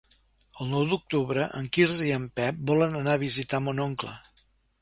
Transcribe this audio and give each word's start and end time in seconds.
El 0.63 0.71
nou 0.75 0.85
d'octubre 0.93 1.43
en 1.59 1.69
Quirze 1.77 2.09
i 2.09 2.15
en 2.17 2.25
Pep 2.41 2.65
volen 2.73 2.99
anar 3.03 3.15
a 3.19 3.23
visitar 3.29 3.61
mon 3.67 3.85
oncle. 3.89 4.19